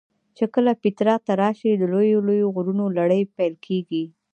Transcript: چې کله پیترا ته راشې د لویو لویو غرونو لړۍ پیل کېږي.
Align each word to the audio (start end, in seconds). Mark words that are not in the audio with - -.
چې 0.37 0.45
کله 0.53 0.71
پیترا 0.81 1.15
ته 1.25 1.33
راشې 1.41 1.71
د 1.77 1.83
لویو 1.93 2.25
لویو 2.27 2.47
غرونو 2.55 2.85
لړۍ 2.97 3.21
پیل 3.35 3.53
کېږي. 3.65 4.03